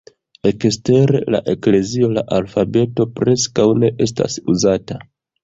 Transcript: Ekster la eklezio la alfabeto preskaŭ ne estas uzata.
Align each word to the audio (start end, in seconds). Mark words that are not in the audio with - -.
Ekster 0.51 1.11
la 1.35 1.41
eklezio 1.53 2.09
la 2.15 2.23
alfabeto 2.39 3.07
preskaŭ 3.21 3.69
ne 3.83 3.93
estas 4.09 4.41
uzata. 4.57 5.01